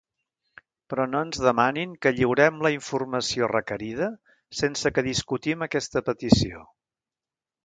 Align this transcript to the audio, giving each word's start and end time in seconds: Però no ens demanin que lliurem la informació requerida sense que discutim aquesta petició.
Però 0.93 1.03
no 1.09 1.19
ens 1.25 1.41
demanin 1.47 1.91
que 2.05 2.13
lliurem 2.19 2.57
la 2.67 2.71
informació 2.77 3.51
requerida 3.53 4.09
sense 4.63 4.93
que 4.97 5.05
discutim 5.11 5.67
aquesta 5.69 6.05
petició. 6.11 6.67